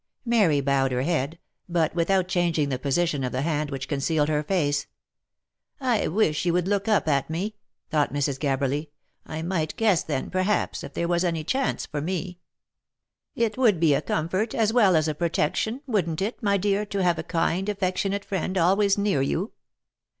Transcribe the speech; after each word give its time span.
Mary 0.25 0.61
bowed 0.61 0.91
her 0.91 1.03
head, 1.03 1.37
but 1.69 1.93
without 1.93 2.27
changing 2.27 2.69
the 2.69 2.79
position 2.79 3.23
of 3.23 3.31
the 3.31 3.43
hand 3.43 3.69
which 3.69 3.87
concealed 3.87 4.29
her 4.29 4.41
face." 4.41 4.87
I 5.99 6.07
wish 6.07 6.39
she 6.39 6.49
would 6.49 6.67
look 6.67 6.87
up 6.87 7.07
at 7.07 7.29
me," 7.29 7.55
thought 7.91 8.11
Mrs. 8.11 8.39
Gabberly;" 8.39 8.89
I 9.27 9.43
might 9.43 9.75
guess 9.75 10.01
then, 10.01 10.31
perhaps, 10.31 10.83
if 10.83 10.95
there 10.95 11.07
was 11.07 11.23
any 11.23 11.43
chance 11.43 11.85
for 11.85 12.01
me."" 12.01 12.39
It 13.45 13.59
would 13.59 13.79
be 13.79 13.93
a 13.93 14.01
comfort, 14.01 14.55
as 14.55 14.73
well 14.73 14.95
as 14.95 15.07
a 15.07 15.13
protection, 15.13 15.81
wouldn't 15.85 16.19
it, 16.23 16.41
my 16.41 16.57
dear, 16.57 16.83
to 16.87 17.03
have 17.03 17.19
a 17.19 17.21
kind, 17.23 17.69
affectionate 17.69 18.25
friend, 18.25 18.57
always 18.57 18.97
near 18.97 19.21
you 19.21 19.51